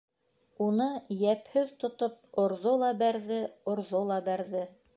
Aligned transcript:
Уны, 0.67 0.87
йәпһеҙ 1.15 1.75
тотоп 1.83 2.39
орҙо 2.45 2.73
ла 2.85 2.91
бәрҙе, 3.05 3.41
орҙо 3.75 4.05
ла 4.13 4.19
бәрҙе. 4.31 4.65